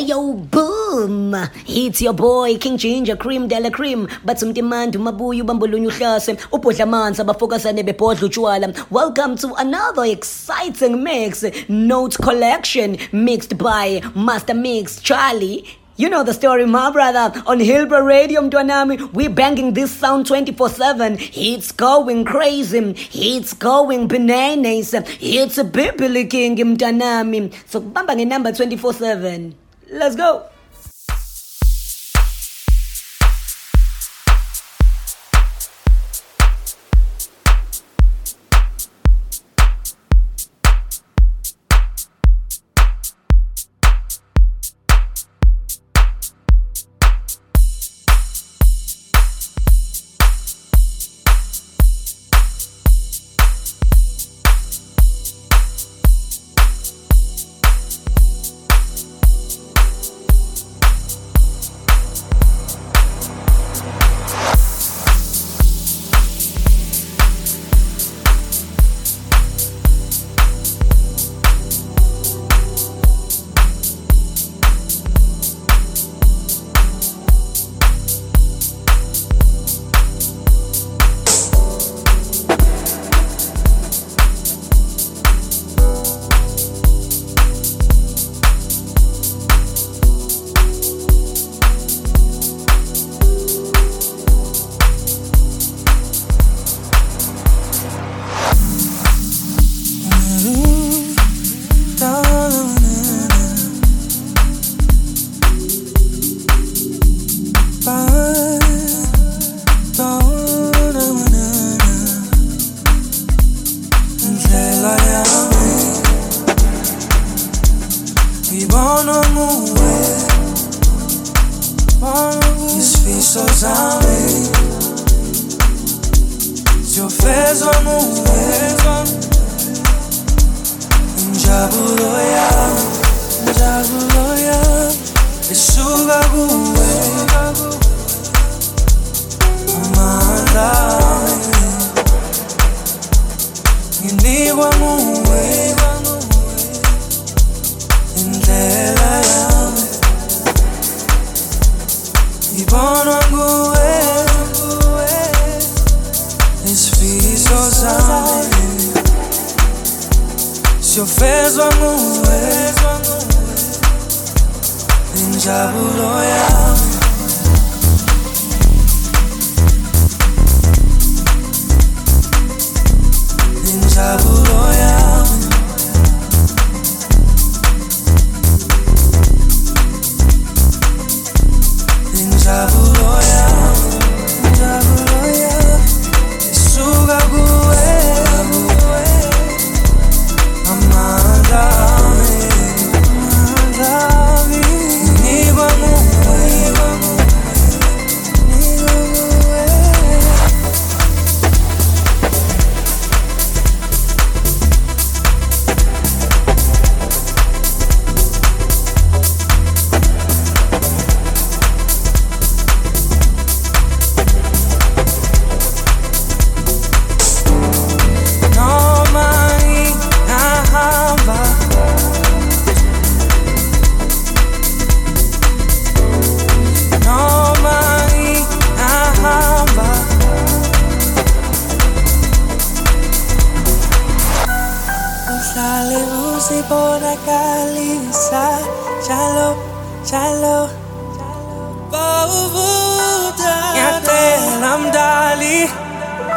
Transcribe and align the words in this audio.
Hey 0.00 0.06
yo, 0.06 0.32
boom! 0.32 1.36
It's 1.68 2.00
your 2.00 2.14
boy 2.14 2.56
King 2.56 2.78
Ginger 2.78 3.16
Cream 3.16 3.48
Dela 3.48 3.70
Cream 3.70 4.06
bathi 4.24 4.44
umtimandi 4.44 4.98
umabuya 4.98 5.42
ubambulunye 5.44 5.86
uhlase 5.86 6.36
ubhodla 6.52 6.84
amanzi 6.84 7.20
abafokazane 7.20 7.82
bebhodla 7.82 8.26
utshwala 8.26 8.74
welcome 8.90 9.36
to 9.36 9.52
another 9.58 10.04
exciting 10.06 11.04
mix 11.04 11.44
Note 11.68 12.16
Kollekxion 12.16 12.98
mixed 13.12 13.58
by 13.58 14.00
MasterMix 14.16 15.02
Charlie 15.02 15.66
you 15.96 16.08
know 16.08 16.24
the 16.24 16.32
story, 16.32 16.64
my 16.64 16.90
brother. 16.90 17.42
On 17.46 17.58
Hillbrow 17.58 18.02
Radio, 18.02 18.40
Mtwanami, 18.40 19.12
we 19.12 19.28
banging 19.28 19.74
this 19.74 19.90
sound 19.90 20.24
24-7. 20.24 21.30
It's 21.34 21.72
going 21.72 22.24
crazy. 22.24 22.94
It's 23.12 23.52
going 23.52 24.08
bananas. 24.08 24.94
It's 24.94 25.58
a 25.58 25.64
Bibli 25.64 26.30
King, 26.30 26.56
Mtwanami. 26.56 27.52
So, 27.66 27.82
bamba 27.82 28.26
number 28.26 28.50
24-7. 28.50 29.52
Let's 29.90 30.14
go. 30.14 30.46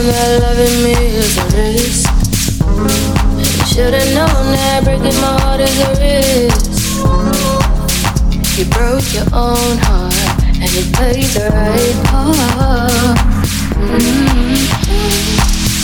known 0.00 0.12
that 0.12 0.40
loving 0.42 0.82
me 0.82 0.94
is 1.16 1.36
a 1.36 1.44
risk. 1.56 2.08
Should've 3.68 4.14
known 4.14 4.52
that 4.52 4.84
breaking 4.84 5.20
my 5.20 5.40
heart 5.40 5.60
is 5.60 5.78
a 5.80 5.90
risk. 6.00 6.70
You 8.58 8.64
broke 8.66 9.12
your 9.12 9.28
own 9.32 9.78
heart 9.84 10.44
and 10.44 10.70
you 10.72 10.84
played 10.92 11.30
the 11.36 11.50
right 11.52 11.96
part. 12.06 13.18
Mm-hmm. 13.76 14.56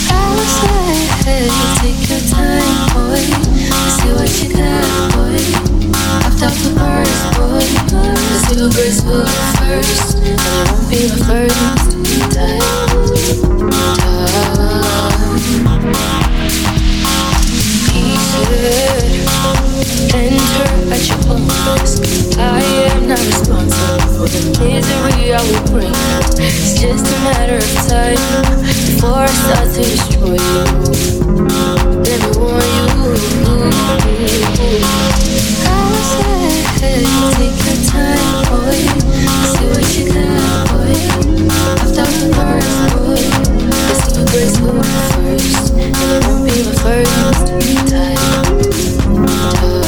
I 0.08 0.14
was 0.36 0.54
like, 0.64 1.10
hey, 1.26 1.48
take 1.80 2.02
your 2.08 2.22
time, 2.32 2.86
boy. 2.94 3.24
See 3.96 4.12
what 4.16 4.30
you 4.42 4.48
got, 4.56 5.12
boy. 5.14 5.75
After 6.24 6.48
the 6.48 6.70
first, 6.78 7.24
boy. 7.36 7.66
The 7.90 8.38
silver's 8.48 8.98
will 9.04 9.26
first, 9.58 10.16
and 10.18 10.40
it 10.40 10.70
won't 10.70 10.88
be 10.90 11.00
the 11.08 11.18
first 11.24 11.90
time. 12.34 12.60
time. 12.60 13.76
Pieces 17.92 19.26
enter 20.14 20.70
at 20.94 21.02
your 21.08 21.20
own 21.32 21.42
risk. 21.80 22.38
I 22.38 22.40
am 22.62 23.08
not 23.08 23.18
responsible 23.18 24.05
for 24.16 24.28
the 24.28 24.40
misery 24.64 25.34
I 25.34 25.36
will 25.44 25.60
bring. 25.68 25.92
It's 26.40 26.80
just 26.80 27.04
a 27.04 27.18
matter 27.20 27.60
of 27.60 27.72
time 27.84 28.16
before 28.64 29.28
I 29.28 29.32
start 29.44 29.68
to 29.76 29.82
destroy 29.84 30.40
you. 30.40 30.64
Let 32.00 32.18
me 32.24 32.30
warn 32.40 32.64
you. 32.64 33.12
I 35.68 35.80
said, 36.08 37.04
take 37.36 37.60
your 37.60 37.76
time, 37.92 38.40
boy. 38.48 38.80
See 39.52 39.68
what 39.68 39.84
you 39.92 40.04
got, 40.08 40.64
boy. 40.72 40.96
After 41.52 42.08
the 42.16 42.32
first, 42.32 42.88
boy. 42.96 43.20
Let's 43.68 44.16
do 44.16 44.24
grace 44.32 44.56
first, 44.56 45.76
and 45.76 45.92
it 45.92 46.24
won't 46.24 46.40
be 46.48 46.56
my 46.64 46.72
first 46.80 47.52
time. 47.92 48.16
That's 49.26 49.85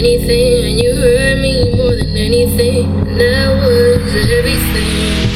anything, 0.00 0.64
and 0.64 0.80
you 0.80 0.94
hurt 0.94 1.38
me 1.38 1.76
more 1.76 1.94
than 1.94 2.16
anything. 2.16 2.84
And 3.08 3.20
that 3.20 3.48
was 3.62 4.30
everything. 4.30 5.29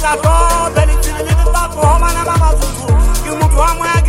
sa 0.00 0.16
to 0.16 0.34
belitililili 0.74 1.44
sa 1.52 1.68
togomana 1.68 2.22
ba 2.24 2.34
masutu 2.40 2.86
ke 3.24 3.30
motho 3.36 3.58
wa 3.60 3.74
moya 3.74 3.99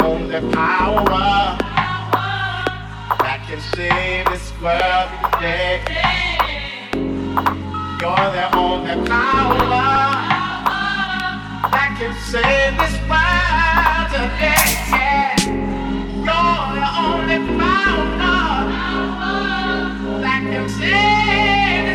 only 0.00 0.40
power 0.52 1.58
that 3.20 3.40
can 3.46 3.60
save 3.74 4.24
this 4.32 4.52
world 4.62 5.10
today. 5.34 5.82
You're 8.00 8.30
the 8.32 8.46
only 8.56 8.96
power 9.08 9.58
that 11.70 11.90
can 11.98 12.14
save 12.32 12.74
this 12.80 12.96
world 13.10 14.08
today. 14.14 14.72
You're 16.24 16.68
the 16.78 16.86
only 17.04 17.38
power 17.58 18.24
that 20.22 20.40
can 20.50 20.66
save 20.68 21.93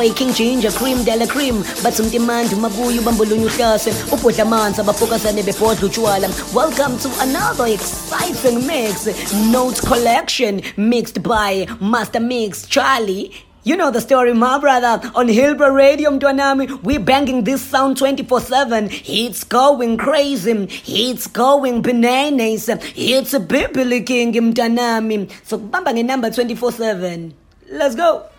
boy 0.00 0.10
King 0.14 0.32
Ginger 0.32 0.70
Cream 0.70 1.04
de 1.04 1.14
la 1.14 1.26
Cream 1.26 1.56
bathi 1.82 2.02
umtimandi 2.02 2.54
umabuya 2.54 3.00
ubambulunye 3.00 3.46
uhlase 3.46 3.90
ubhodla 4.12 4.42
amanzi 4.42 4.80
abafokazane 4.80 5.42
bebhodla 5.42 5.86
utshwala 5.88 6.28
welcome 6.54 6.96
to 6.98 7.10
another 7.20 7.66
exciting 7.66 8.66
mix 8.66 9.04
Note 9.52 9.78
Kollekxion 9.88 10.62
mixed 10.78 11.22
by 11.22 11.66
MasterMix 11.92 12.66
Charlie 12.66 13.30
you 13.62 13.76
know 13.76 13.90
the 13.90 14.00
story, 14.00 14.32
my 14.32 14.58
brother. 14.58 15.12
On 15.14 15.28
Hillbrow 15.28 15.74
Radio, 15.74 16.10
Mtwanami, 16.10 16.70
um, 16.70 16.82
we 16.82 16.96
banging 16.96 17.44
this 17.44 17.60
sound 17.60 17.98
24-7. 17.98 19.02
It's 19.04 19.44
going 19.44 19.98
crazy. 19.98 20.66
It's 20.86 21.26
going 21.26 21.82
bananas. 21.82 22.70
It's 22.96 23.34
a 23.34 23.38
Bibli 23.38 24.06
King, 24.06 24.32
Mtwanami. 24.32 25.24
Um, 25.24 25.28
so, 25.44 25.58
bamba 25.58 25.92
number 26.02 26.30
24-7. 26.30 27.34
Let's 27.70 27.94
go. 27.94 28.29